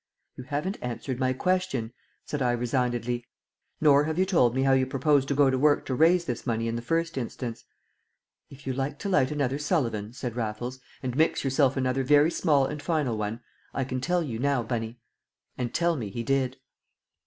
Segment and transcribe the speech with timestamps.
[0.35, 1.93] "You haven't answered my question,"
[2.25, 3.23] said I resignedly.
[3.79, 6.47] "Nor have you told me how you propose to go to work to raise this
[6.47, 7.65] money in the first instance."
[8.49, 12.65] "If you like to light another Sullivan," said Raffles, "and mix yourself another very small
[12.65, 13.41] and final one,
[13.75, 14.99] I can tell you now, Bunny."
[15.55, 16.57] And tell me he did.